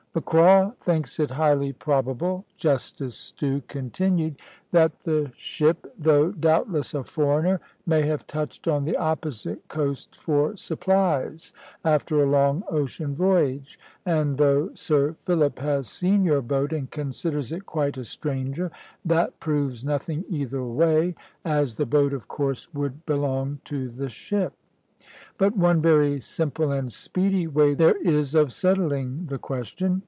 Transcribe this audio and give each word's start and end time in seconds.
"Macraw 0.13 0.71
thinks 0.75 1.21
it 1.21 1.31
highly 1.31 1.71
probable," 1.71 2.43
Justice 2.57 3.15
Stew 3.15 3.63
continued, 3.69 4.35
"that 4.73 4.99
the 4.99 5.31
ship, 5.37 5.89
though 5.97 6.33
doubtless 6.33 6.93
a 6.93 7.05
foreigner, 7.05 7.61
may 7.85 8.01
have 8.01 8.27
touched 8.27 8.67
on 8.67 8.83
the 8.83 8.97
opposite 8.97 9.65
coast 9.69 10.17
for 10.19 10.57
supplies, 10.57 11.53
after 11.85 12.21
a 12.21 12.29
long 12.29 12.61
ocean 12.69 13.15
voyage: 13.15 13.79
and 14.05 14.37
though 14.37 14.71
Sir 14.73 15.13
Philip 15.13 15.59
has 15.59 15.87
seen 15.87 16.25
your 16.25 16.41
boat, 16.41 16.73
and 16.73 16.91
considers 16.91 17.53
it 17.53 17.65
quite 17.65 17.95
a 17.95 18.03
stranger, 18.03 18.69
that 19.05 19.39
proves 19.39 19.85
nothing 19.85 20.25
either 20.27 20.61
way, 20.65 21.15
as 21.45 21.75
the 21.75 21.85
boat 21.85 22.11
of 22.11 22.27
course 22.27 22.73
would 22.73 23.05
belong 23.05 23.61
to 23.63 23.87
the 23.87 24.09
ship. 24.09 24.51
But 25.37 25.55
one 25.57 25.81
very 25.81 26.19
simple 26.19 26.69
and 26.71 26.91
speedy 26.91 27.47
way 27.47 27.73
there 27.73 27.97
is 28.01 28.35
of 28.35 28.51
settling 28.53 29.25
the 29.27 29.39
question. 29.39 29.99